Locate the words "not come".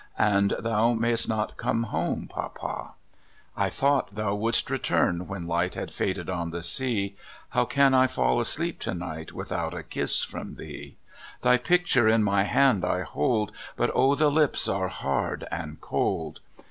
1.29-1.83